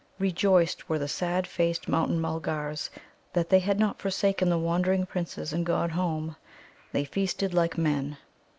Rejoiced 0.17 0.89
were 0.89 0.97
the 0.97 1.07
sad 1.07 1.45
faced 1.45 1.87
Mountain 1.87 2.19
mulgars 2.19 2.89
that 3.33 3.49
they 3.49 3.59
had 3.59 3.77
not 3.79 4.01
forsaken 4.01 4.49
the 4.49 4.57
wandering 4.57 5.05
Princes 5.05 5.53
and 5.53 5.63
gone 5.63 5.91
home. 5.91 6.35
They 6.91 7.05
feasted 7.05 7.53
like 7.53 7.77
men. 7.77 8.17